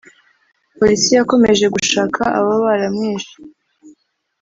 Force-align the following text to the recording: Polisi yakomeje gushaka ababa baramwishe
Polisi 0.77 1.09
yakomeje 1.17 1.65
gushaka 1.75 2.19
ababa 2.37 2.63
baramwishe 2.65 3.35